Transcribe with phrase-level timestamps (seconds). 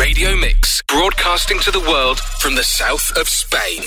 [0.00, 3.82] Radio Mix, broadcasting to the world from the south of Spain.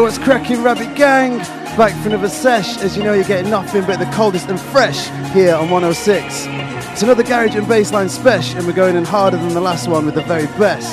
[0.00, 1.38] What's cracking, Rabbit Gang?
[1.76, 2.76] Back for another sesh.
[2.78, 6.46] As you know, you're getting nothing but the coldest and fresh here on 106.
[6.90, 10.04] It's another garage and bassline special, and we're going in harder than the last one
[10.06, 10.90] with the very best.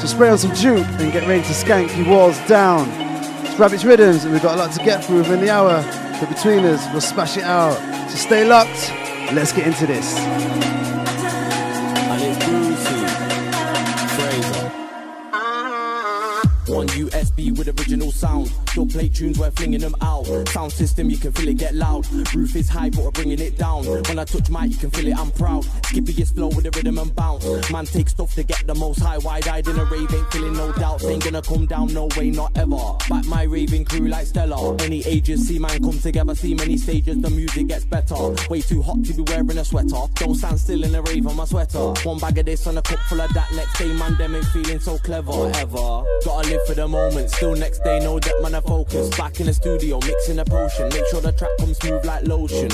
[0.00, 2.88] So spray on some juke and get ready to skank your walls down.
[3.44, 5.82] It's Rabbit's Riddims, and we've got a lot to get through within the hour,
[6.20, 7.76] but between us, we'll smash it out.
[8.10, 8.90] So stay locked,
[9.32, 10.77] let's get into this.
[17.38, 18.67] USB with original sound.
[18.74, 20.26] Don't play tunes, we're flinging them out.
[20.48, 22.06] Sound system, you can feel it get loud.
[22.34, 23.84] Roof is high, but we're bringing it down.
[23.84, 25.64] When I touch mic, you can feel it, I'm proud.
[25.86, 27.44] Skippy is flow with the rhythm and bounce.
[27.70, 29.18] Man, take stuff to get the most high.
[29.18, 31.04] Wide eyed in a rave, ain't feeling no doubt.
[31.04, 32.76] Ain't gonna come down, no way, not ever.
[33.08, 34.76] Back my raving crew like Stella.
[34.82, 38.34] Any ages, see man come together, see many stages, the music gets better.
[38.48, 40.06] Way too hot to be wearing a sweater.
[40.14, 41.92] Don't stand still in a rave on my sweater.
[42.04, 43.52] One bag of this and a cup full of that.
[43.54, 46.04] Next day, man, them ain't feeling so clever ever.
[46.24, 47.30] Gotta live for the moment.
[47.30, 49.08] Still next day, know that man, I focus.
[49.16, 50.88] Back in the studio, mixing a potion.
[50.90, 52.70] Make sure the track comes smooth like lotion.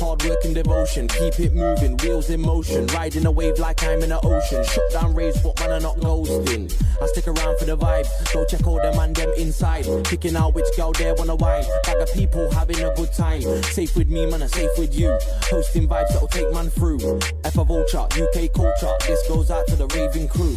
[0.00, 2.86] Hard work and devotion, keep it moving, wheels in motion.
[2.88, 4.64] Riding a wave like I'm in the ocean.
[4.64, 6.72] Shut down raves, but man, I'm not ghosting.
[7.02, 9.84] I stick around for the vibe, go check all them and them inside.
[10.04, 11.64] Picking out which girl there wanna wine.
[11.84, 13.42] Bag of people having a good time.
[13.64, 15.16] Safe with me, man, I'm safe with you.
[15.50, 17.18] Hosting vibes that'll take man through.
[17.44, 18.96] F F a vulture, UK culture.
[19.06, 20.56] This goes out to the raving crew.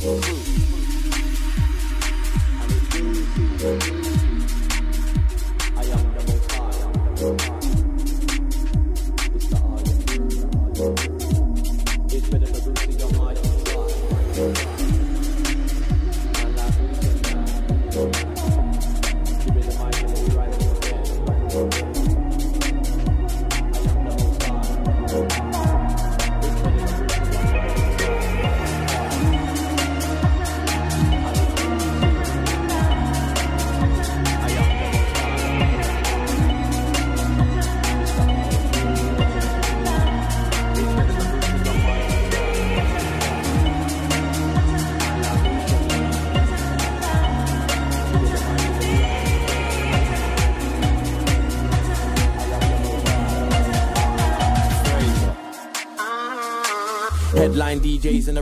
[3.63, 4.10] I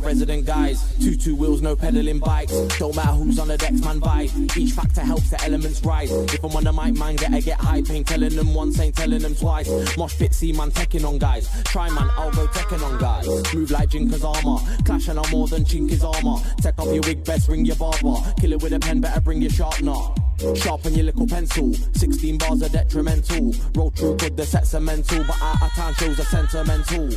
[0.10, 0.80] resident guys.
[1.00, 2.52] Two two wheels, no pedaling bikes.
[2.80, 4.58] Don't matter who's on the decks, man vibe.
[4.58, 6.12] Each factor helps the elements rise.
[6.12, 7.88] If I'm on the mic, man, get a get hype.
[7.92, 9.70] Ain't telling them once, ain't telling them twice.
[9.98, 11.48] Mosh pit, see man, teching on guys.
[11.66, 13.28] Try man, I'll go teching on guys.
[13.54, 14.58] Move like Jinka's armor.
[14.84, 16.38] Clash and I'm more than Chinky's armor.
[16.60, 18.16] Take off your wig, best ring your barber.
[18.42, 19.94] Kill it with a pen, better bring your sharpener.
[20.56, 21.72] Sharpen your little pencil.
[21.94, 23.54] 16 bars are detrimental.
[23.76, 25.24] Roll through good, the sets are mental.
[25.24, 27.10] But out of time shows are sentimental.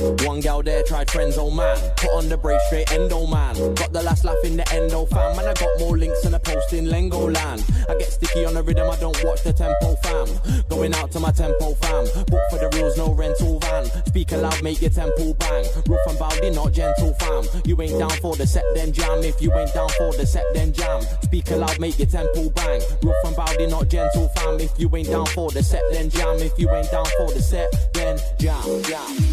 [0.00, 1.76] One gal there tried friends, oh man.
[1.96, 3.54] Put on the brake straight endo oh man.
[3.74, 5.36] Got the last laugh in the endo oh fam.
[5.36, 7.64] Man, I got more links than a post in Lengo land.
[7.88, 10.64] I get sticky on the rhythm, I don't watch the tempo fam.
[10.68, 12.04] Going out to my tempo fam.
[12.26, 13.84] Book for the reels, no rental van.
[14.06, 15.64] Speak aloud, make your tempo bang.
[15.86, 17.44] Roof and bowdy, not gentle fam.
[17.64, 19.22] You ain't down for the set, then jam.
[19.22, 21.02] If you ain't down for the set, then jam.
[21.22, 22.80] Speak aloud, make your tempo bang.
[23.02, 24.60] Roof and bowdy, not gentle fam.
[24.60, 26.38] If you ain't down for the set, then jam.
[26.38, 29.29] If you ain't down for the set, then jam, jam.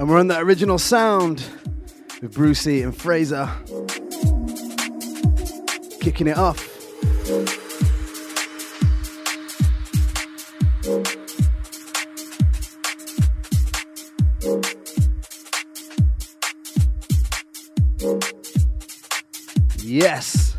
[0.00, 1.44] And we're on that original sound
[2.22, 3.50] with Bru C and Frazah
[6.00, 6.66] kicking it off.
[19.84, 20.56] Yes.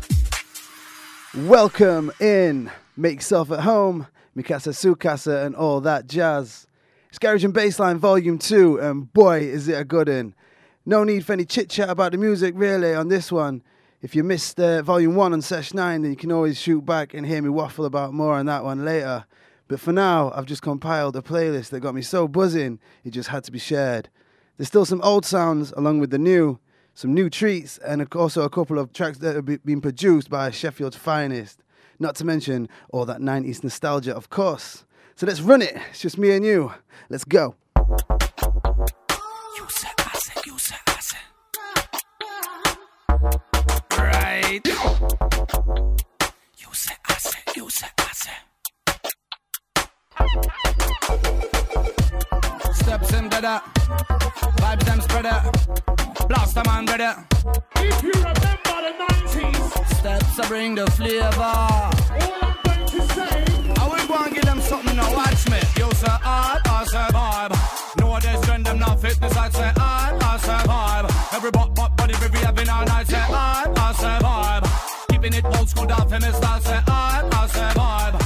[1.34, 2.70] Welcome in.
[2.96, 4.06] Make yourself at home.
[4.36, 6.68] Mikasa Sukasa and all that jazz.
[7.12, 10.34] It's Garage and Bassline Volume 2, and boy, is it a good one.
[10.86, 13.62] No need for any chit chat about the music, really, on this one.
[14.00, 17.12] If you missed uh, Volume 1 on Sesh 9, then you can always shoot back
[17.12, 19.26] and hear me waffle about more on that one later.
[19.68, 23.28] But for now, I've just compiled a playlist that got me so buzzing, it just
[23.28, 24.08] had to be shared.
[24.56, 26.60] There's still some old sounds along with the new,
[26.94, 30.96] some new treats, and also a couple of tracks that have been produced by Sheffield's
[30.96, 31.62] finest.
[31.98, 34.86] Not to mention all that 90s nostalgia, of course.
[35.22, 35.76] So let's run it.
[35.90, 36.72] It's just me and you.
[37.08, 37.54] Let's go.
[37.78, 37.84] You
[39.68, 41.20] said, I said, you said, I said.
[43.96, 44.60] Right.
[46.58, 48.42] You said, I said, you said, I said.
[52.74, 53.62] Steps in brother,
[54.58, 55.40] vibes them spreader,
[56.26, 57.24] blast them on brother.
[57.76, 62.61] If you remember the 90s, Steps I bring the flavor.
[64.12, 65.60] Go and give them something now, watch me.
[65.80, 67.52] You say I, I say vibe.
[67.98, 71.34] Nowadays trend them not fitness, I say I, I say vibe.
[71.36, 74.64] Every butt, butt, body, baby, having all night, say I, I say vibe.
[75.10, 78.16] Keeping it old school, for me style, say I, I say vibe.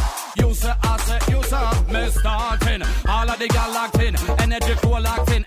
[0.40, 2.82] You say, I say, you say, me starting.
[3.08, 5.44] All of the gal locked in, energy cool locked in.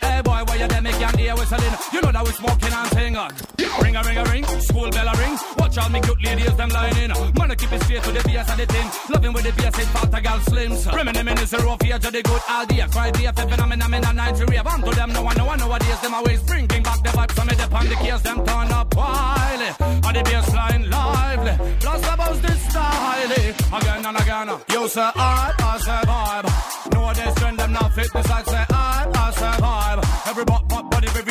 [2.19, 3.31] That we smoking and singing.
[3.80, 5.39] Ring a ring a ring, school bell a ring.
[5.56, 7.16] Watch all me cute ladies, them lining.
[7.16, 8.88] Man, I keep it straight to the bass and the tin.
[9.07, 10.83] Loving with the bass, it fat a gal slims.
[10.92, 12.89] Reminiscing the rough age of the good idea.
[12.89, 14.68] Cry the FF and I'm in, I'm a 90 rave.
[14.68, 17.39] On to them, no one, no one, nowadays, them always bringing back the vibes.
[17.39, 19.72] Of the on the them turn up wily.
[19.80, 21.56] On the bass line lively.
[21.80, 23.31] Plus about this style.
[23.31, 24.60] Again and again.
[24.72, 26.69] You say I, I say vibe.
[26.92, 30.30] Nowadays, trend them not fitness, I say I, I say vibe.
[30.30, 31.28] Every butt, butt, body, baby,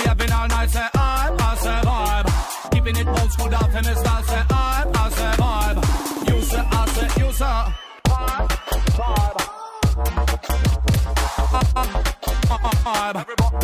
[2.89, 5.77] Keeping it old school, down for me style, say I, I say vibe.
[6.27, 7.45] You say, I say, you say.
[8.09, 8.49] Vibe,
[8.97, 9.37] vibe.
[12.85, 13.58] Vibe.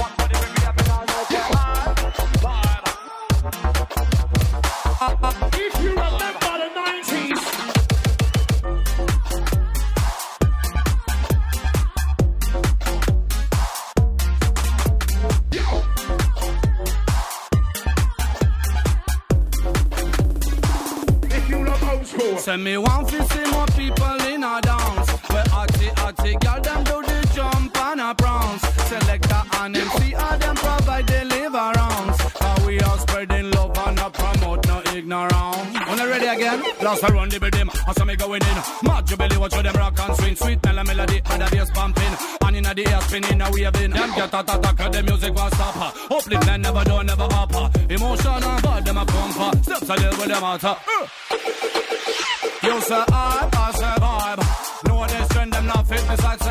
[22.45, 25.11] Send me one to see more people in a dance.
[25.33, 28.61] Where arty arty girl them do the jump and a prance.
[28.87, 32.21] Selector and MC are them provide deliverance.
[32.39, 35.33] How we are spreading love and a promote no ignorance.
[36.05, 37.71] I ready again, last I run the rhythm.
[37.87, 38.59] I saw me going in.
[38.83, 40.37] Mad jubilee, watch them rock and swing.
[40.37, 42.15] Sweet melody, melody, and the bass pumping.
[42.45, 43.91] And in the air spinning, a waving.
[43.93, 45.95] Them get a attack, the music was stop.
[46.45, 47.55] Then never do, never up.
[47.91, 49.65] Emotion and bad, them a pump.
[49.65, 50.63] Steps a little with them out.
[50.63, 50.75] Uh.
[52.75, 54.89] You say I, say vibe.
[54.89, 56.44] Nowadays trend them not fitness, I say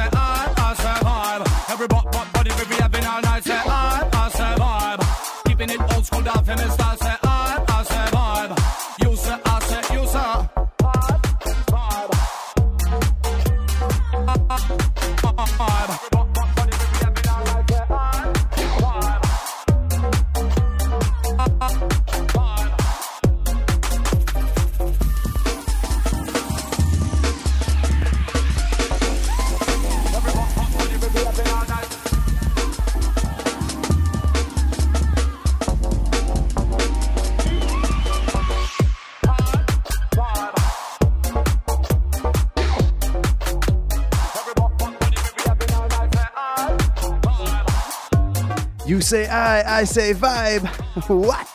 [49.13, 50.65] say I, I say vibe.
[51.07, 51.47] what?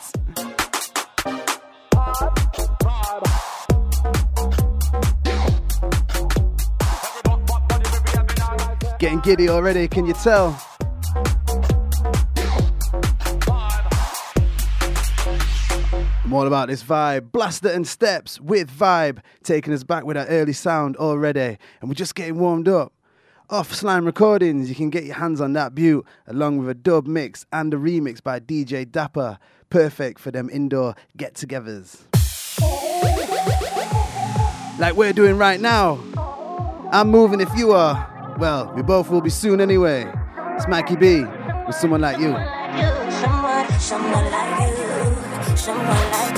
[8.97, 10.57] Getting giddy already, can you tell?
[16.23, 17.33] I'm all about this vibe.
[17.33, 21.57] Blaster and Steps with vibe, taking us back with that early sound already.
[21.81, 22.93] And we're just getting warmed up.
[23.51, 27.07] Off Slime Recordings, you can get your hands on that butte, along with a dub
[27.07, 29.39] mix and a remix by DJ Dapper.
[29.71, 32.01] Perfect for them indoor get togethers.
[34.79, 35.99] Like we're doing right now.
[36.91, 38.35] I'm moving if you are.
[38.37, 40.11] Well, we both will be soon anyway.
[40.55, 41.23] It's Mikey B
[41.65, 42.33] with someone like you.
[42.33, 44.77] Someone, someone like
[45.49, 46.28] you, someone like you.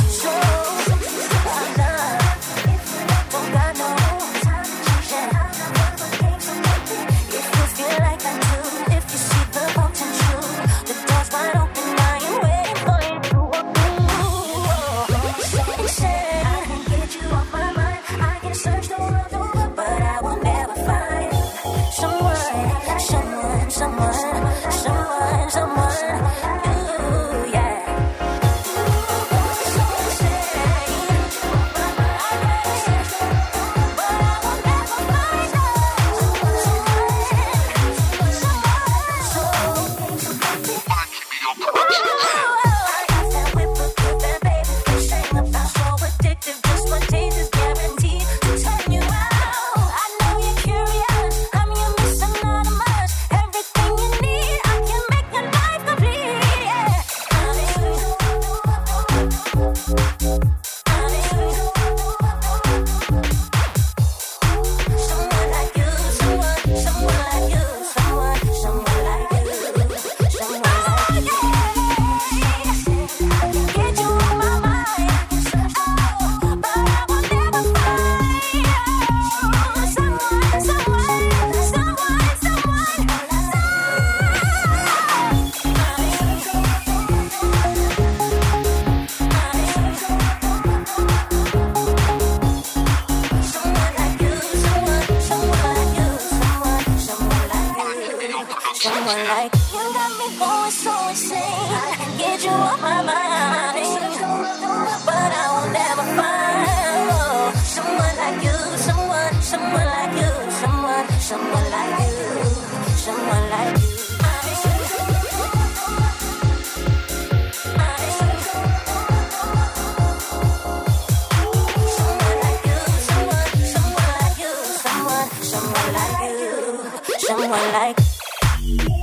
[125.61, 129.00] someone like you, someone like.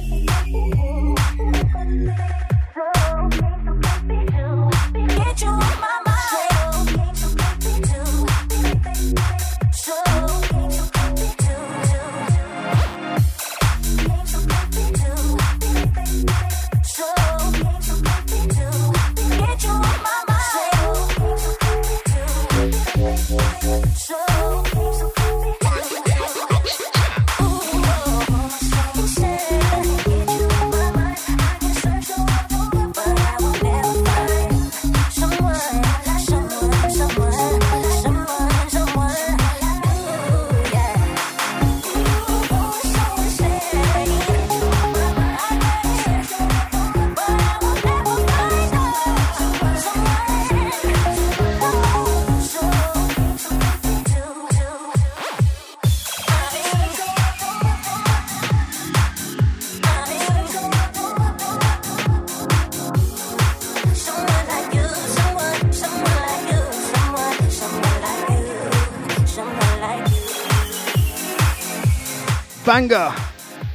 [72.79, 73.11] Banger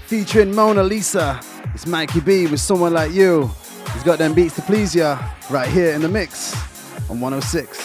[0.08, 1.38] featuring Mona Lisa.
[1.74, 3.52] It's Mikey B with Someone Like You.
[3.92, 5.20] He's got them beats to please ya
[5.50, 6.56] right here in the mix
[7.10, 7.83] on 106.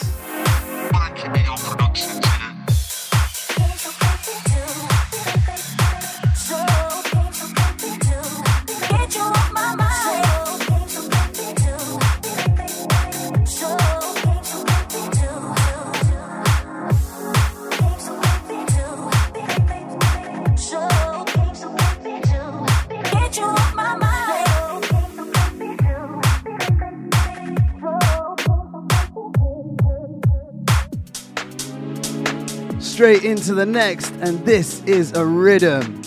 [32.99, 36.03] straight into the next, and this is a rhythm.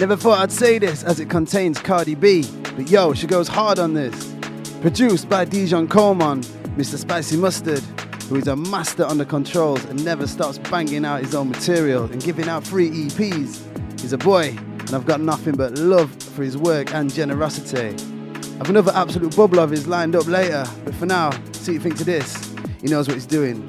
[0.00, 3.78] Never thought I'd say this as it contains Cardi B, but yo, she goes hard
[3.78, 4.34] on this.
[4.80, 6.40] Produced by Dijon Coleman,
[6.76, 6.98] Mr.
[6.98, 7.78] Spicy Mustard,
[8.28, 12.06] who is a master on the controls and never stops banging out his own material
[12.06, 14.00] and giving out free EPs.
[14.00, 17.94] He's a boy, and I've got nothing but love for his work and generosity.
[18.60, 21.78] I've another absolute bubble of his lined up later, but for now, see what you
[21.78, 22.52] think to this.
[22.80, 23.64] He knows what he's doing.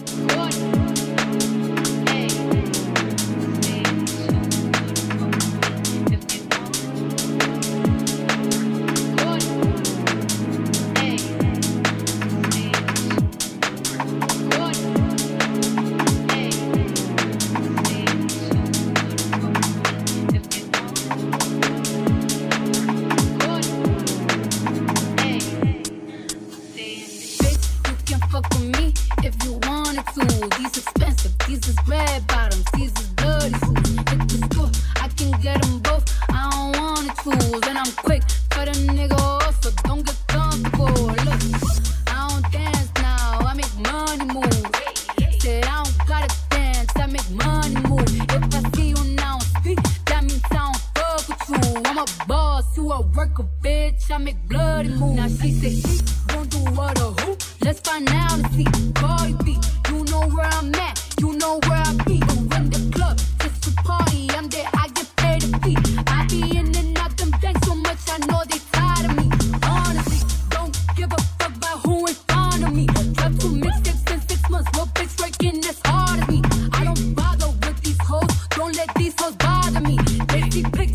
[78.97, 79.97] these hoes bother me.
[80.27, 80.86] They keep.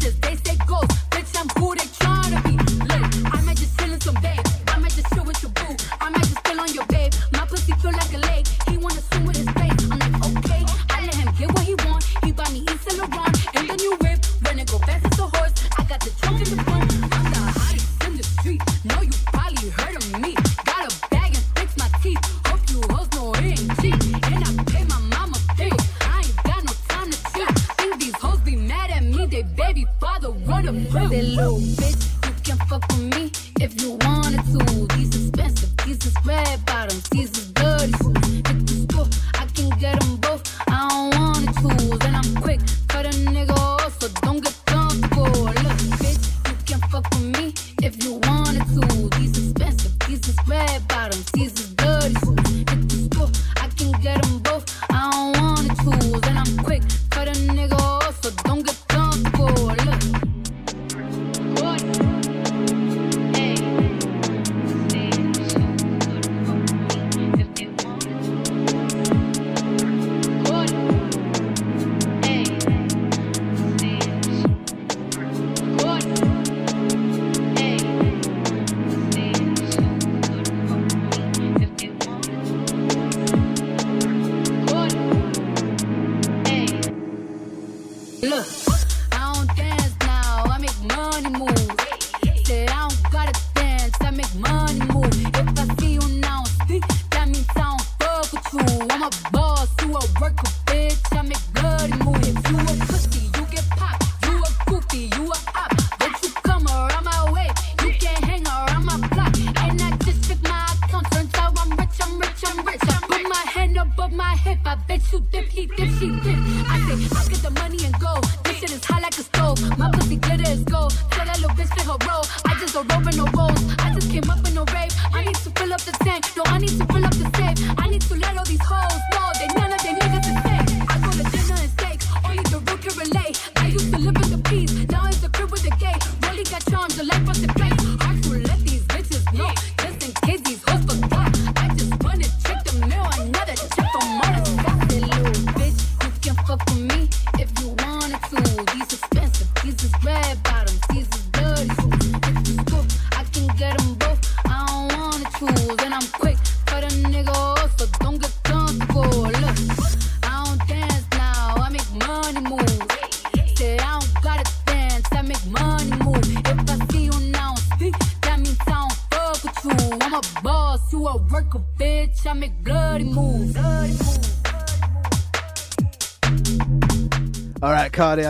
[116.04, 118.18] I say, I get the money and go.
[118.42, 119.78] This shit is hot like a stove.
[119.78, 120.81] My pussy glitter is gold.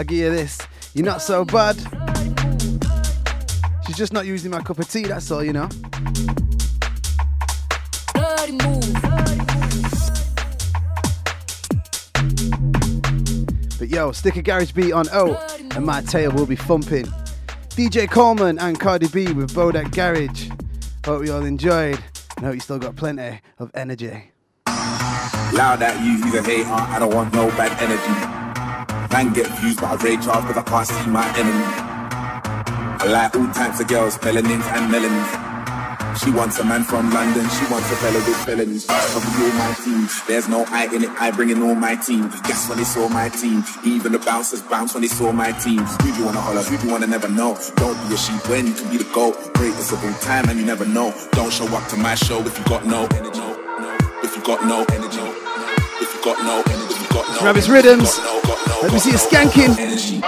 [0.04, 0.58] Give you this.
[0.94, 1.76] You're not so bad.
[3.86, 5.68] She's just not using my cup of tea, that's all, you know.
[13.78, 15.34] But yo, stick a garage beat on O,
[15.76, 17.06] and my tail will be thumping.
[17.70, 20.50] DJ Coleman and Cardi B with Bodak Garage.
[21.04, 21.98] Hope you all enjoyed,
[22.36, 24.32] and hope you still got plenty of energy.
[24.66, 26.68] Loud at you, he's a hater.
[26.68, 28.31] I don't want no bad energy.
[29.12, 31.64] Man get views, but I rage hard because I can't see my enemy.
[32.96, 35.52] I like all types of girls, melanins and melanies.
[36.24, 38.86] She wants a man from London, she wants a fella with felonies.
[38.86, 42.30] Cover all my team, there's no I in it, I bring in all my team.
[42.44, 45.80] Guess when they saw my team, even the bouncers bounce when they saw my team.
[45.80, 47.58] Who do you wanna holler, who do you wanna never know?
[47.76, 49.36] Don't be a sheep when you can be the goat.
[49.54, 51.12] Greatest of all time and you never know.
[51.32, 53.40] Don't show up to my show if you got no energy.
[54.24, 55.31] If you got no energy.
[56.22, 57.06] Got no energy.
[57.08, 58.16] Got no Travis Rhythms.
[58.18, 60.22] got no, got no, Let me see you skanking.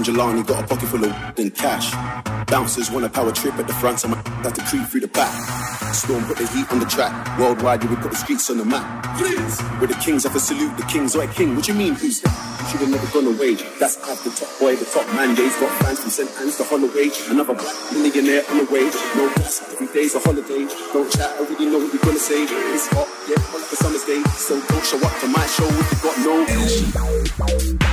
[0.00, 1.92] And Jelani, got a pocket full of then cash.
[2.46, 5.08] Bouncers want a power trip at the front, so I have to creep through the
[5.08, 5.32] back.
[5.92, 7.12] Storm put the heat on the track.
[7.38, 8.86] Worldwide, you would put the streets on the map.
[9.18, 9.60] Please.
[9.80, 11.14] We're the kings, have to salute the kings.
[11.16, 12.32] Oi, king, what you mean, who's that?
[12.32, 13.54] You should have never gone away.
[13.78, 15.36] That's half the top boy, the top man.
[15.36, 16.30] He's got fans from St.
[16.40, 17.10] Anne's to Holloway.
[17.28, 18.88] Another black millionaire on the way.
[19.20, 20.64] No gas, every day's a holiday.
[20.96, 22.48] Don't chat, I already know what you're gonna say.
[22.48, 24.22] It's hot, yeah, hot for summer's day.
[24.38, 27.89] So don't show up to my show if you got no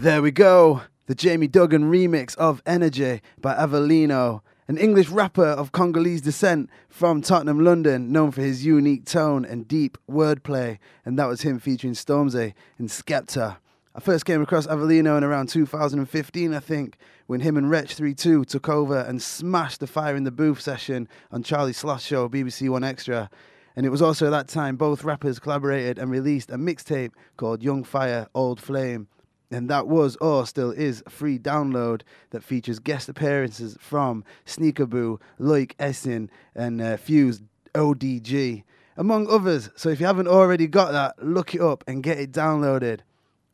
[0.00, 0.80] There we go.
[1.08, 7.20] The Jamie Duggan remix of Energy by Avelino, an English rapper of Congolese descent from
[7.20, 10.78] Tottenham, London, known for his unique tone and deep wordplay.
[11.04, 13.58] And that was him featuring Stormzy and Skepta.
[13.94, 18.46] I first came across Avelino in around 2015, I think, when him and Wretch 32
[18.46, 22.70] took over and smashed the Fire in the Booth session on Charlie Sloth's show, BBC
[22.70, 23.28] One Extra.
[23.76, 27.62] And it was also at that time both rappers collaborated and released a mixtape called
[27.62, 29.06] Young Fire, Old Flame.
[29.50, 34.86] And that was, or still is, a free download that features guest appearances from Sneaker
[34.86, 37.42] Boo, Loick Essien, and uh, Fuse
[37.74, 38.62] ODG.
[38.96, 39.70] among others.
[39.76, 43.00] So if you haven't already got that, look it up and get it downloaded.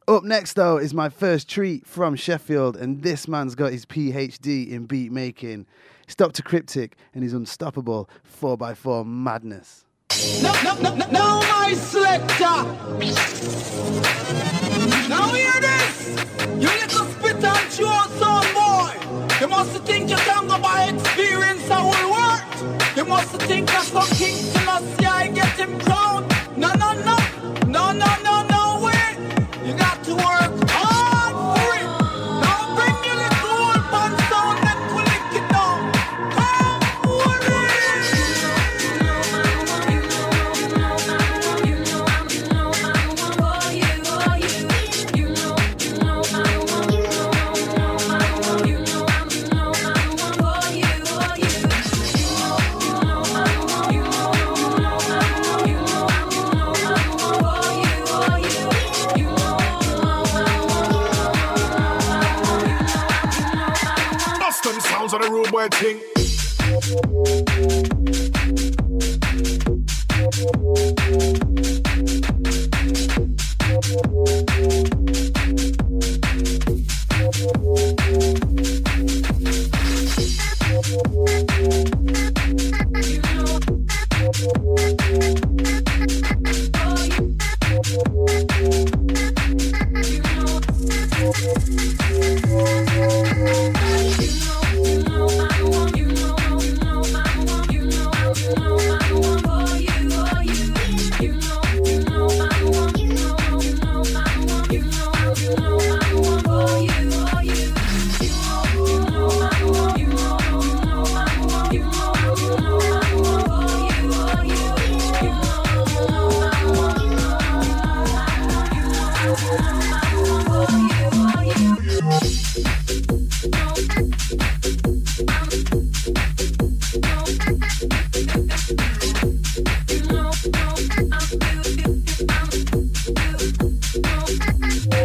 [0.08, 4.70] Up next, though, is my first treat from Sheffield, and this man's got his PhD
[4.70, 5.66] in beat making.
[6.06, 6.42] He's Dr.
[6.42, 8.08] Cryptic and his unstoppable
[8.40, 9.85] 4x4 madness.
[10.42, 12.58] No, no, no, no, no, my selector.
[15.08, 16.16] Now hear this.
[16.60, 18.92] You little spit and chew some boy.
[19.40, 22.96] You must think you can go by experience how will work.
[22.96, 26.26] You must think that's some king till I see I get him crowned.
[26.56, 27.16] No, no, no,
[27.66, 28.35] no, no, no,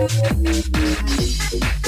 [0.07, 1.81] Thank you.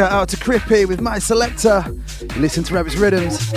[0.00, 1.84] Shout out to Crippy with my selector.
[2.38, 3.52] Listen to Rabbit's Riddims.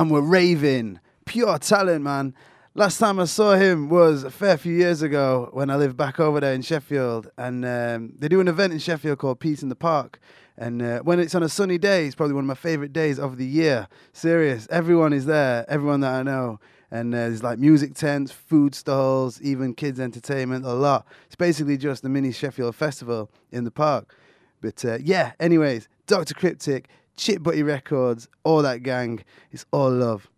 [0.00, 0.98] And we're raving.
[1.26, 2.34] Pure talent, man.
[2.72, 6.18] Last time I saw him was a fair few years ago when I lived back
[6.18, 9.68] over there in Sheffield, and um, they do an event in Sheffield called Peace in
[9.68, 10.18] the Park.
[10.56, 13.18] And uh, when it's on a sunny day, it's probably one of my favorite days
[13.18, 13.88] of the year.
[14.14, 16.60] Serious, everyone is there, everyone that I know,
[16.90, 21.06] and uh, there's like music tents, food stalls, even kids entertainment, a lot.
[21.26, 24.16] It's basically just the mini Sheffield festival in the park.
[24.62, 26.32] But uh, yeah, anyways, Dr.
[26.32, 30.28] Cryptic, Chip Butty Records, all that gang, it's all love.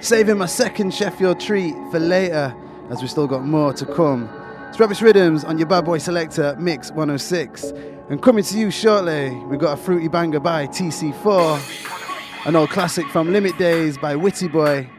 [0.00, 2.54] Saving my second Sheffield treat for later,
[2.90, 4.28] as we still got more to come.
[4.68, 7.72] It's Rabbit's Riddims on your bad boy selector, Mix 106.
[8.10, 13.06] And coming to you shortly, we got a fruity banger by TC4, an old classic
[13.08, 14.90] from Limit Days by Witty Boy.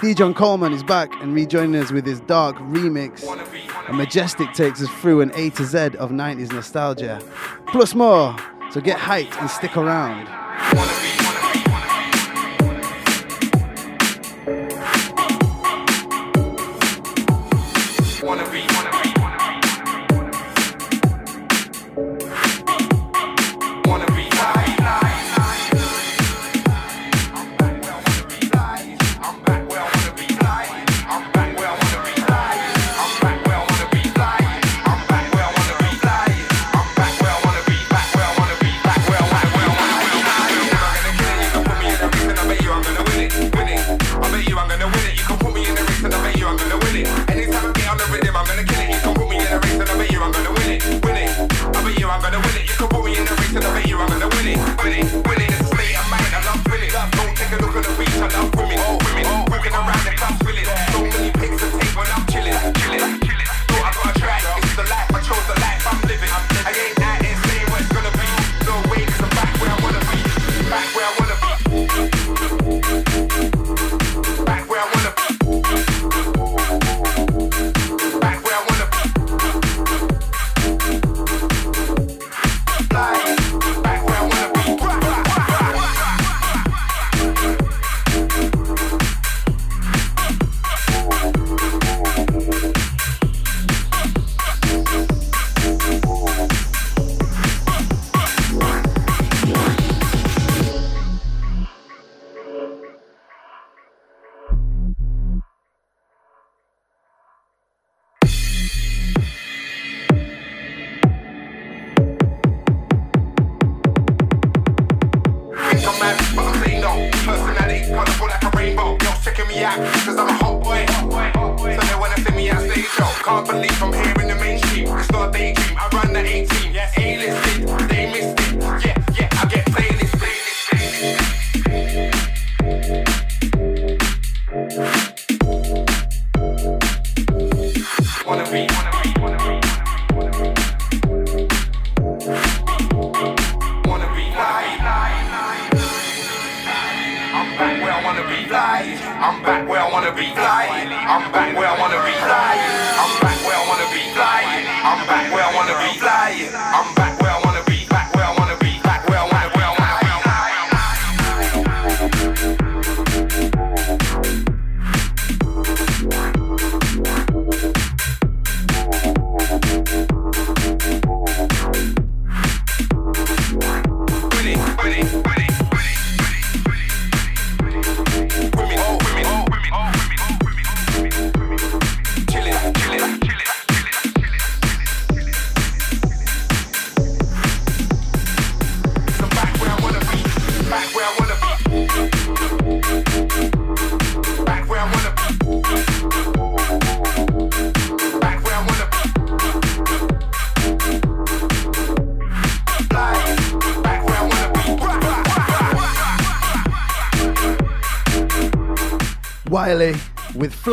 [0.00, 3.24] Dijon Coleman is back and rejoining us with his dark remix.
[3.88, 7.22] And Majestic takes us through an A to Z of 90s nostalgia.
[7.68, 8.36] Plus more,
[8.70, 10.28] so get hyped and stick around.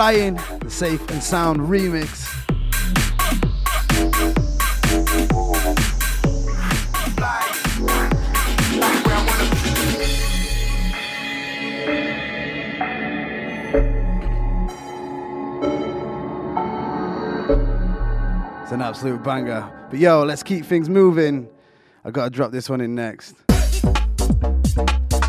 [0.06, 2.32] The Safe and Sound remix.
[18.62, 19.68] It's an absolute banger.
[19.90, 21.50] But yo, let's keep things moving.
[22.04, 23.34] I gotta drop this one in next.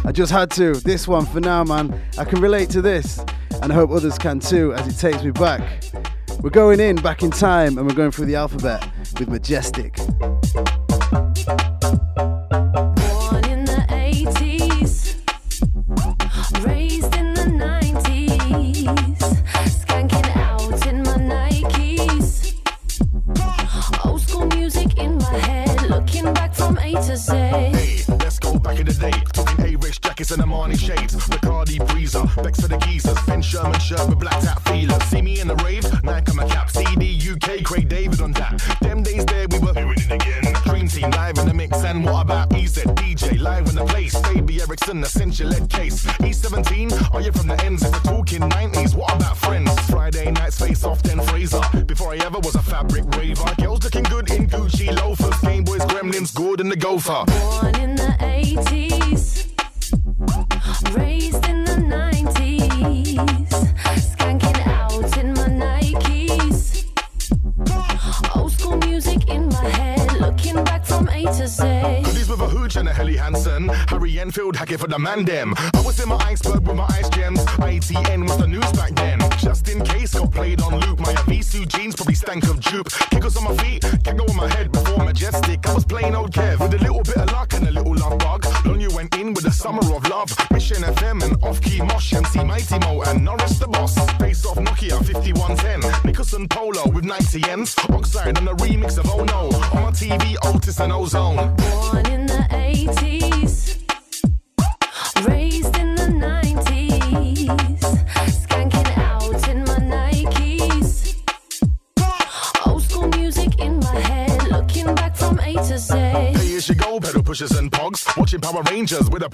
[0.05, 0.75] I just had to.
[0.75, 1.99] This one for now, man.
[2.19, 3.25] I can relate to this,
[3.67, 5.83] and I hope others can too, as it takes me back.
[6.41, 9.99] We're going in back in time, and we're going through the alphabet with Majestic.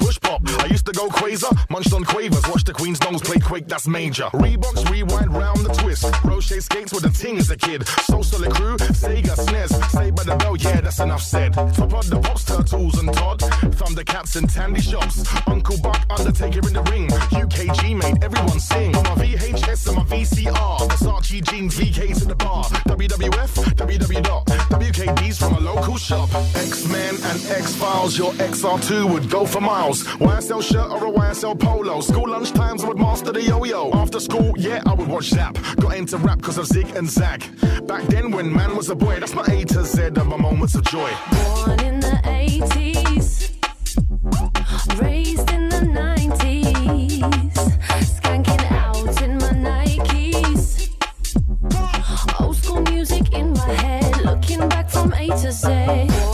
[0.03, 0.43] Push pop.
[0.59, 2.47] I used to go quasar, munched on quavers.
[2.49, 4.25] Watch the Queen's nose play Quake, that's major.
[4.35, 6.05] Reeboks rewind round the twist.
[6.25, 7.87] Roche skates with a ting as a kid.
[7.87, 9.91] So solid crew, Sega, SNES.
[9.91, 11.53] Saved by the Bell, yeah, that's enough said.
[11.53, 13.39] Top of the pops, turtles and Todd.
[13.79, 15.25] Thundercats and Tandy shops.
[15.47, 17.09] Uncle Buck, Undertaker in the ring.
[17.09, 18.97] UKG made everyone sing.
[18.97, 20.79] On my VHS and my VCR.
[20.89, 22.65] Versace jeans, VKs in the bar.
[22.91, 24.45] WWF, WW.
[24.73, 26.29] WKD's from a local shop.
[26.57, 29.92] X-Men and X-Files, your XR2 would go for miles.
[30.01, 32.01] YSL shirt or a YSL polo.
[32.01, 33.91] School lunch times I would master the yo-yo.
[33.93, 35.59] After school, yeah, I would watch Zap.
[35.77, 37.45] Got into rap because of Zig and Zag.
[37.87, 40.75] Back then when man was a boy, that's my A to Z of my moments
[40.75, 41.11] of joy.
[41.31, 43.51] Born in the 80s,
[45.01, 47.21] raised in the 90s,
[48.19, 50.91] skanking out in my Nikes.
[52.41, 56.32] Old school music in my head, looking back from A to Z.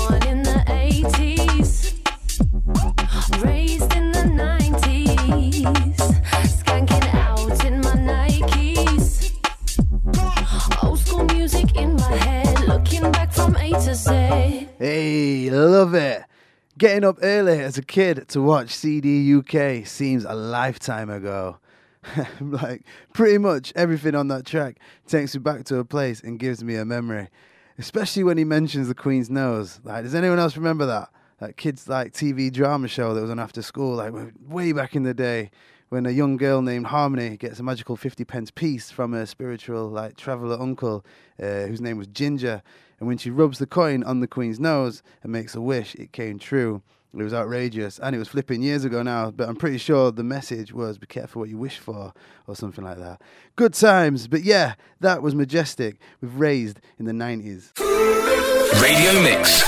[14.80, 16.22] Hey, love it.
[16.78, 21.58] Getting up early as a kid to watch CD UK seems a lifetime ago.
[22.40, 26.62] like, pretty much everything on that track takes me back to a place and gives
[26.62, 27.26] me a memory.
[27.76, 29.80] Especially when he mentions the Queen's Nose.
[29.82, 31.10] Like, does anyone else remember that?
[31.40, 34.14] That kids like TV drama show that was on after school, like
[34.46, 35.50] way back in the day,
[35.88, 39.88] when a young girl named Harmony gets a magical 50 pence piece from her spiritual
[39.88, 41.04] like traveler uncle,
[41.42, 42.62] uh, whose name was Ginger.
[42.98, 46.12] And when she rubs the coin on the Queen's nose and makes a wish, it
[46.12, 46.82] came true.
[47.14, 49.30] It was outrageous, and it was flipping years ago now.
[49.30, 52.12] But I'm pretty sure the message was "Be careful what you wish for,"
[52.46, 53.22] or something like that.
[53.56, 55.96] Good times, but yeah, that was majestic.
[56.20, 57.72] We've raised in the '90s.
[58.80, 59.62] Radio Mix,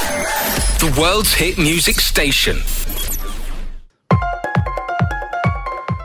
[0.80, 2.58] the world's hit music station.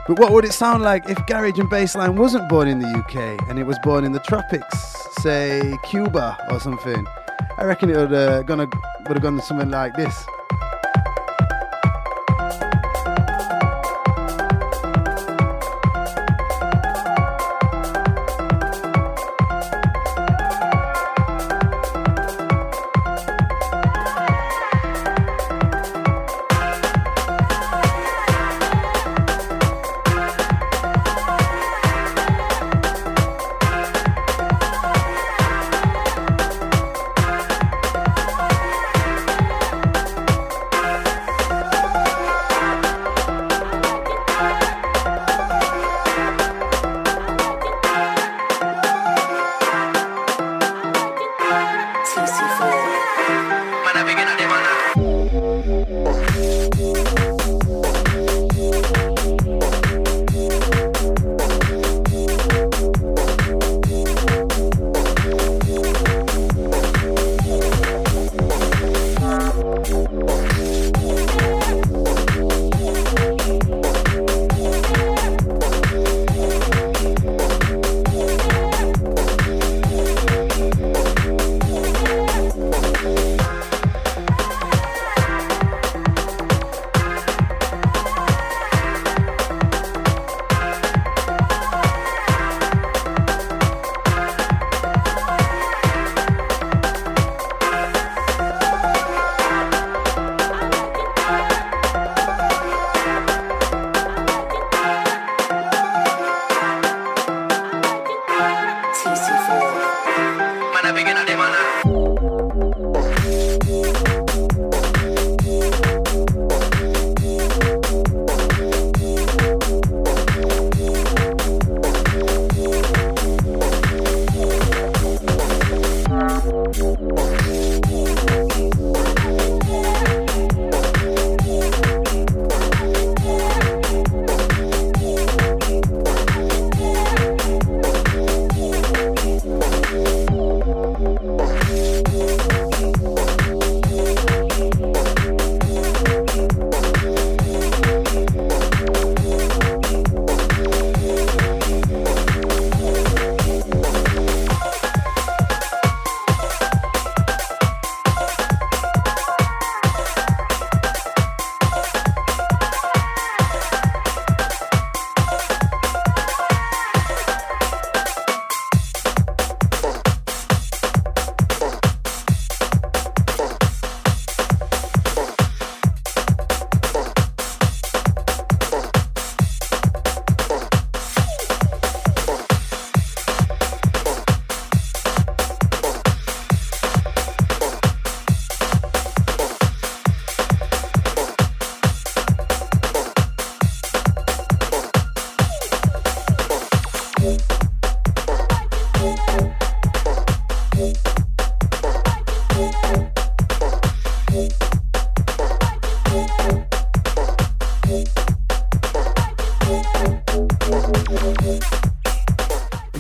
[0.08, 3.50] But what would it sound like if Garage and Bassline wasn't born in the UK
[3.50, 7.06] and it was born in the tropics, say Cuba or something?
[7.58, 8.68] I reckon it would uh, gonna
[9.08, 10.26] would have gone something like this.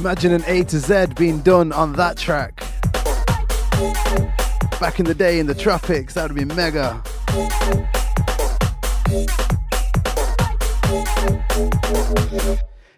[0.06, 2.58] Imagine an A to Z being done on that track.
[4.80, 7.02] Back in the day in the tropics, that would be mega.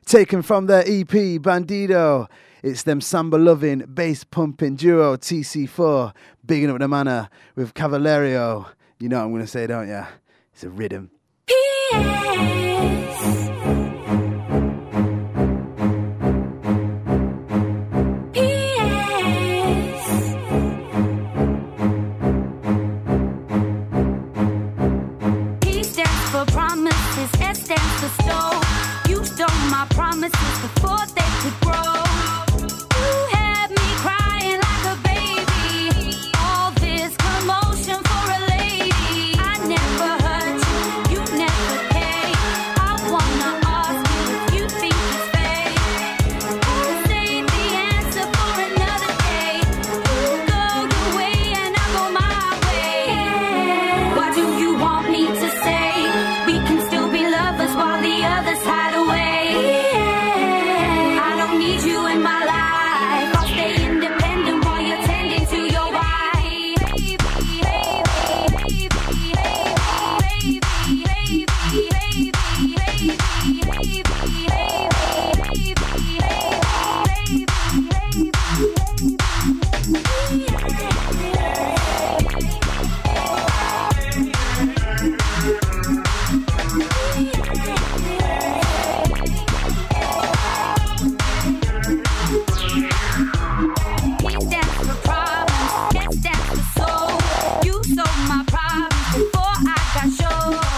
[0.05, 2.27] Taken from their EP, Bandido.
[2.61, 6.13] It's them samba loving, bass pumping duo TC4,
[6.45, 8.67] bigging up the manor with Cavalerio.
[8.99, 10.03] You know what I'm going to say, don't you?
[10.51, 11.11] It's a rhythm.
[11.47, 13.46] P.S.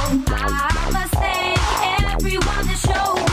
[0.01, 3.28] I must thank Everyone that showed.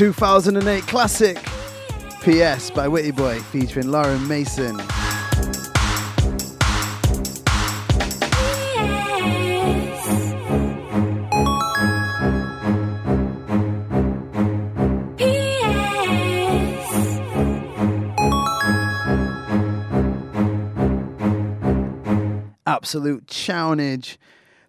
[0.00, 1.36] 2008 classic
[2.22, 4.80] PS by Witty Boy featuring Lauren Mason.
[22.66, 24.16] Absolute chownage.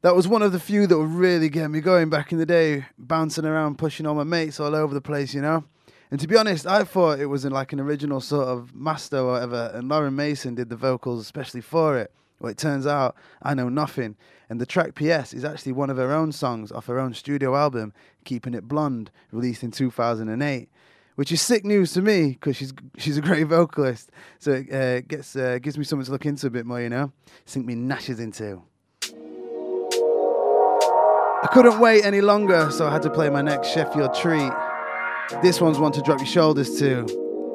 [0.04, 2.46] That was one of the few that would really get me going back in the
[2.46, 5.64] day, bouncing around, pushing all my mates all over the place, you know?
[6.10, 9.20] And to be honest, I thought it was in like an original sort of master
[9.20, 12.12] or whatever, and Lauren Mason did the vocals especially for it.
[12.40, 14.16] Well, it turns out I know nothing.
[14.50, 17.56] And the track PS is actually one of her own songs off her own studio
[17.56, 17.94] album,
[18.26, 20.68] Keeping It Blonde, released in 2008.
[21.14, 25.02] Which is sick news to me because she's she's a great vocalist, so it uh,
[25.02, 27.12] gets uh, gives me something to look into a bit more, you know,
[27.46, 28.64] sink me nashes into.
[31.44, 34.52] I couldn't wait any longer, so I had to play my next Sheffield treat.
[35.42, 37.06] This one's one to drop your shoulders to.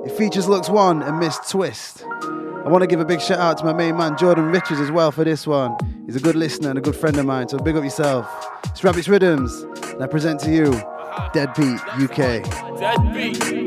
[0.05, 2.03] It features Looks One and Miss Twist.
[2.05, 4.91] I want to give a big shout out to my main man Jordan Richards as
[4.91, 5.77] well for this one.
[6.05, 8.29] He's a good listener and a good friend of mine, so big up yourself.
[8.65, 9.53] It's Rabbit's Riddims,
[9.93, 10.73] and I present to you
[11.33, 12.43] Deadbeat UK.
[12.79, 13.66] Deadbeat.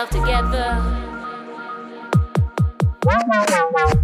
[0.00, 0.66] Myself together.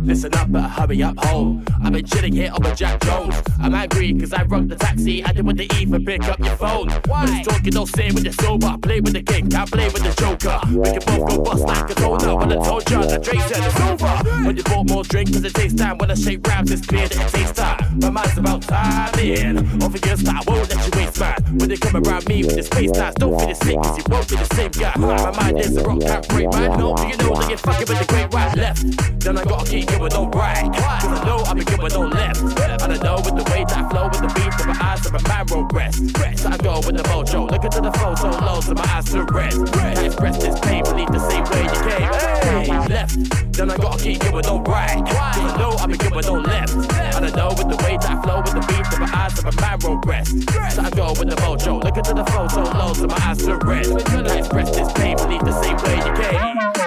[0.03, 1.65] Listen up, better hurry up home.
[1.83, 3.35] I've been chilling here on with Jack Jones.
[3.61, 5.25] I'm angry cause I rocked the taxi.
[5.25, 6.89] I did with the E for pick up your phone.
[7.07, 7.27] Why?
[7.27, 8.77] But it's talking, don't say with the sober.
[8.79, 10.59] Play with the king, can't play with the joker.
[10.69, 12.39] We can both go bust like a donut.
[12.41, 14.45] When I told you that Drake said it's over.
[14.47, 15.99] When you bought more drink cause it takes time.
[15.99, 17.99] When I shake rhymes, it's clear that it takes time.
[18.01, 19.59] My mind's about time in.
[19.83, 21.59] Over your style, won't let you waste man.
[21.59, 24.05] When they come around me with the space times, don't feel the sick cause you
[24.09, 24.93] won't be the same guy.
[24.97, 26.79] My mind is a rock, can't break man.
[26.79, 29.21] No, do you know that you're fucking with the great right left?
[29.21, 30.73] Then I gotta keep going on right.
[30.73, 32.41] Cause I know I've been going on left.
[32.83, 35.07] And I know with the way that I flow with the beat of my eyes
[35.07, 35.99] of my man roll rest.
[36.39, 37.51] So I go with the mojo.
[37.51, 39.59] Look into the photo, lows and my eyes to rest.
[39.75, 42.67] I express this pain, believe the same way you came.
[42.67, 43.53] Hey, left.
[43.57, 45.05] Then I gotta keep going on right.
[45.07, 46.75] Cause I know I've been going on left.
[47.17, 49.39] And I know with the way that I flow with the beat of my eyes
[49.39, 50.31] of my man roll rest.
[50.75, 51.83] So I go with the mojo.
[51.83, 53.93] Look into the photo, lows and my eyes to rest.
[54.11, 56.86] I express this pain, believe the same way you came.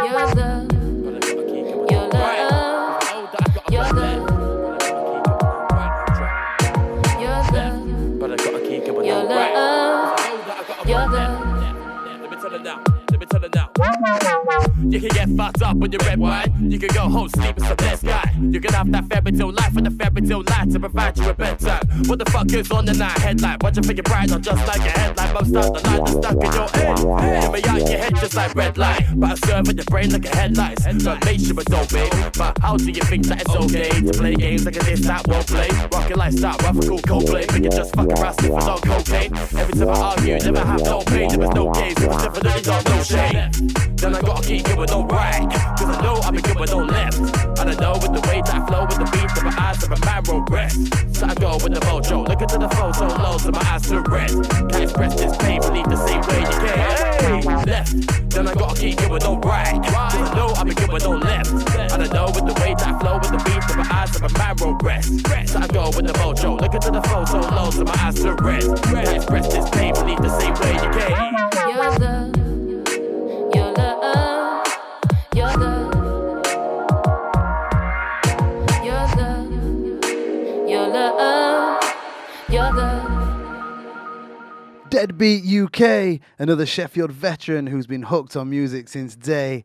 [14.89, 16.71] You can get fucked up with your red wine.
[16.71, 18.33] You can go home, sleep with some less guy.
[18.39, 21.33] You can have that fairy life with the fairy tale light to provide you a
[21.35, 21.87] bedtime.
[22.07, 23.57] What the fuck is on the night headline?
[23.61, 25.33] Watching for your pride, not just like a headline.
[25.35, 27.43] Most out the line that's stuck in your head.
[27.43, 29.05] Hit me out your head just like red light.
[29.15, 30.79] But I serve in your brain like a headlight.
[31.25, 32.09] Make sure it's obey.
[32.35, 35.27] But how do you think that it's okay to play games like a this that
[35.27, 35.69] won't play?
[35.93, 37.43] Rocket lifestyle, rough cool Coldplay.
[37.63, 39.37] It just fuck around, sniff on cocaine.
[39.37, 41.29] Every time I argue, never have no pain.
[41.29, 43.51] There was no games, it was definitely not no shame.
[43.99, 45.49] Then I gotta keep going on right.
[45.77, 47.19] Cause I know I've been going on left.
[47.59, 49.83] And I know with the way that I flow with the beat of my eyes
[49.83, 50.79] of my man roll rest.
[51.15, 52.25] So I go with the mojo.
[52.27, 54.39] Look into the photo, lows and my eyes to rest.
[54.71, 56.79] Can't express this pain, believe the same way you can.
[57.19, 57.91] Hey, left.
[58.29, 59.83] Then I gotta keep going on right.
[59.83, 61.51] Cause I know I've been going on left.
[61.75, 64.15] And I know with the way that I flow with the beat of my eyes
[64.15, 65.11] of my man roll rest.
[65.51, 66.55] So I go with the mojo.
[66.55, 68.71] Look into the photo, lows and my eyes to rest.
[68.83, 71.35] Can't express this pain, believe the same way you can.
[71.67, 72.28] You're the,
[84.99, 89.63] Deadbeat UK, another Sheffield veteran who's been hooked on music since day.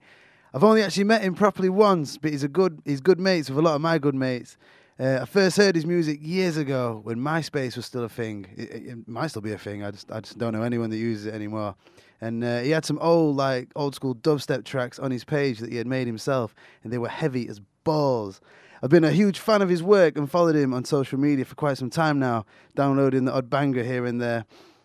[0.55, 3.59] I've only actually met him properly once, but he's a good he's good mates with
[3.59, 4.57] a lot of my good mates.
[4.97, 8.47] Uh, I first heard his music years ago when MySpace was still a thing.
[8.57, 9.83] It, it- it might still be a thing.
[9.83, 11.75] I just I just don't know anyone that uses it anymore.
[12.21, 15.73] And uh, he had some old like old school dubstep tracks on his page that
[15.73, 16.55] he had made himself,
[16.85, 18.41] and they were heavy as balls.
[18.85, 21.57] I've been a huge fan of his work and followed him on social media for
[21.57, 24.45] quite some time now, downloading the odd banger here and there.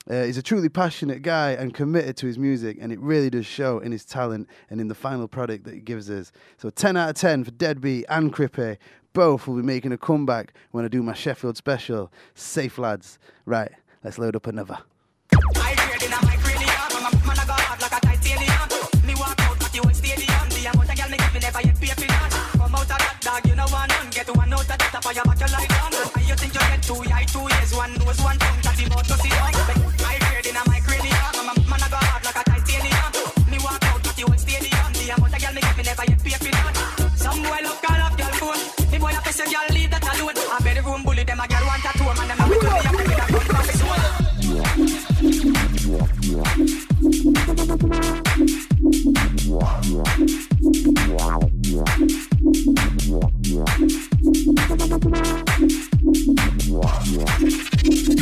[0.10, 3.46] Uh, he's a truly passionate guy and committed to his music, and it really does
[3.46, 6.32] show in his talent and in the final product that he gives us.
[6.58, 8.78] So 10 out of 10 for Deadbeat and Crippe.
[9.14, 12.12] Both will be making a comeback when I do my Sheffield special.
[12.36, 13.18] Safe lads.
[13.46, 13.72] Right,
[14.04, 14.78] let's load up another
[26.90, 27.26] two eye,
[27.78, 29.54] one nose, one tongue, that him to see down.
[30.02, 33.14] My grade in a my cranium, a man, go hard like a titanium.
[33.46, 36.06] Me walk out at the old stadium, the amount of girl me get me never
[36.10, 36.50] yet pay for.
[37.14, 38.62] Some boy love call up girl phone.
[38.90, 40.34] Me boy a piss a girl leave that alone.
[40.34, 42.50] I bet the room bully them a girl want a two man a.
[51.52, 51.59] You
[57.10, 58.16] yeah.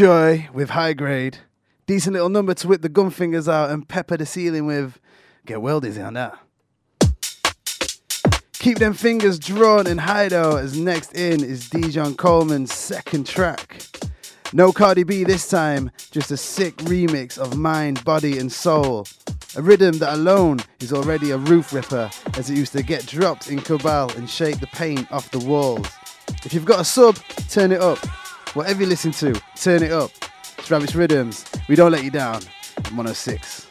[0.00, 1.36] Killjoy with high grade.
[1.84, 4.98] Decent little number to whip the gun fingers out and pepper the ceiling with.
[5.44, 6.38] Get well dizzy on that.
[8.54, 13.82] Keep them fingers drawn in hideout as next in is Dijon Coleman's second track.
[14.54, 19.06] No Cardi B this time, just a sick remix of Mind, Body and Soul.
[19.54, 23.50] A rhythm that alone is already a roof ripper as it used to get dropped
[23.50, 25.86] in Cabal and shake the paint off the walls.
[26.42, 27.16] If you've got a sub,
[27.50, 27.98] turn it up.
[28.54, 30.10] Whatever you listen to, turn it up.
[30.58, 31.44] It's Rabbit's Riddims.
[31.68, 32.42] We don't let you down.
[32.90, 33.69] 106.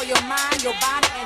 [0.00, 1.19] For your mind, your body,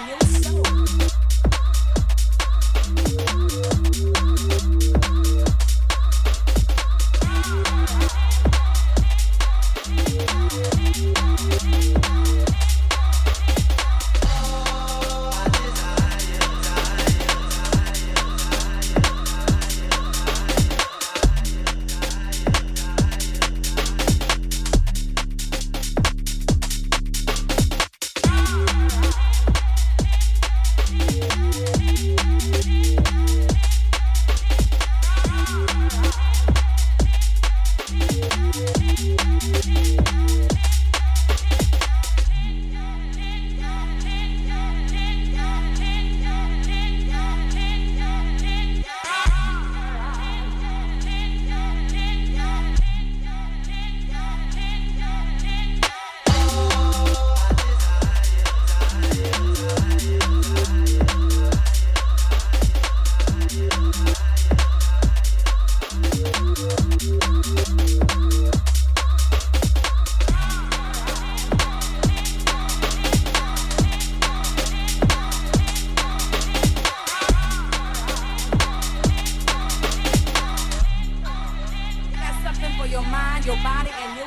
[82.95, 84.27] your mind, your body, and your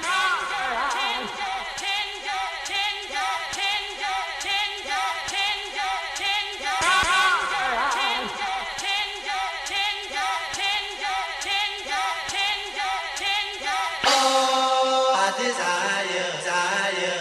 [15.20, 17.16] I desire, desire,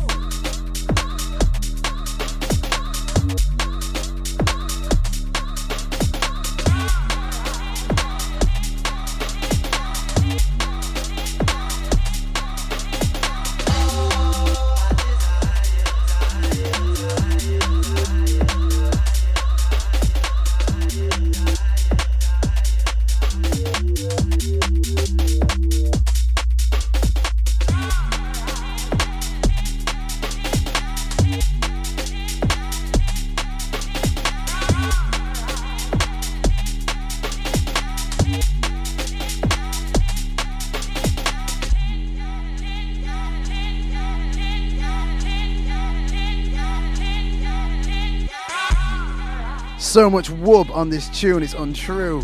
[49.98, 52.22] So much wub on this tune, it's untrue.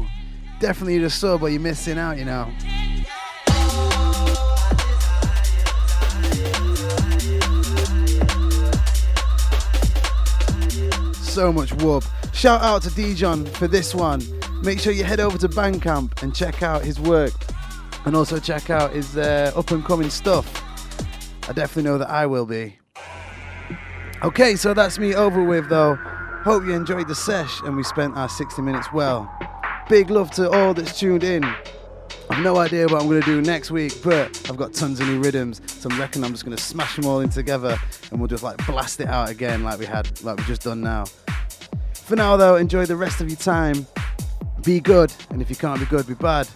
[0.59, 2.47] Definitely need a sub or you're missing out, you know.
[11.23, 12.05] So much wub.
[12.31, 14.21] Shout out to Dijon for this one.
[14.61, 17.33] Make sure you head over to Bandcamp and check out his work
[18.05, 20.63] and also check out his uh, up and coming stuff.
[21.49, 22.77] I definitely know that I will be.
[24.21, 25.97] Okay, so that's me over with though.
[26.43, 29.31] Hope you enjoyed the sesh and we spent our 60 minutes well.
[29.87, 31.41] Big love to all that's tuned in.
[32.29, 35.07] I've no idea what I'm going to do next week, but I've got tons of
[35.07, 37.77] new rhythms, so I'm reckon I'm just going to smash them all in together
[38.11, 40.81] and we'll just like blast it out again like we had, like we've just done
[40.81, 41.05] now.
[41.93, 43.87] For now though, enjoy the rest of your time.
[44.65, 46.49] Be good, and if you can't be good, be bad.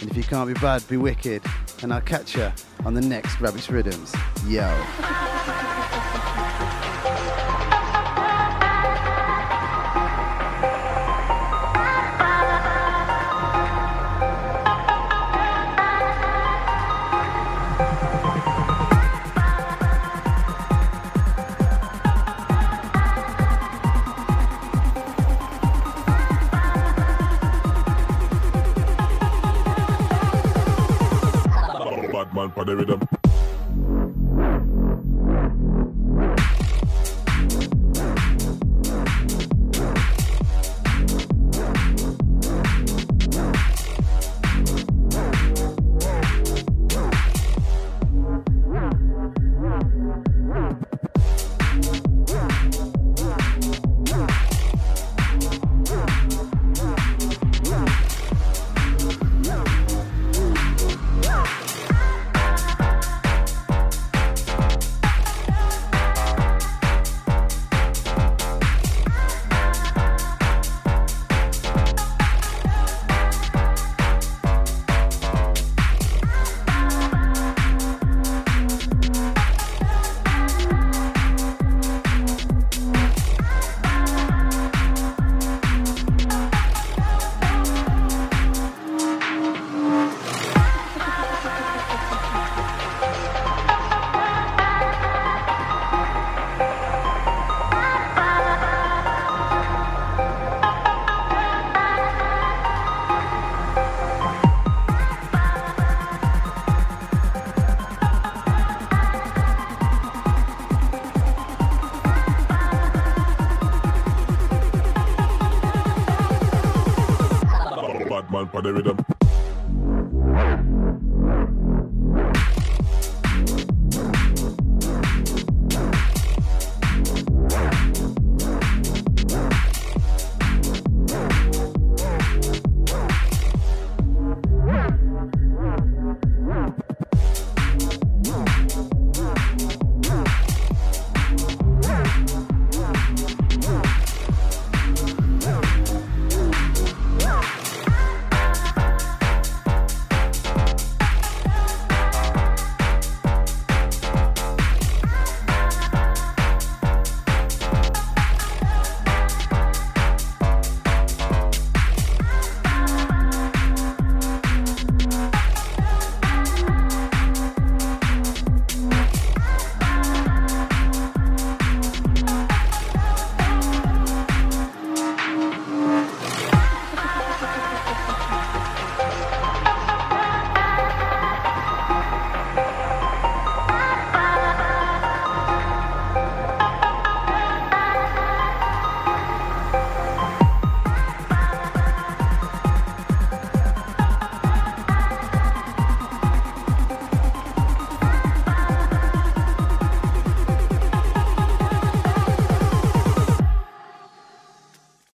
[0.00, 1.42] And if you can't be bad, be wicked.
[1.82, 2.50] And I'll catch you
[2.86, 4.14] on the next Rabbit's Riddims.
[4.46, 5.53] Yo.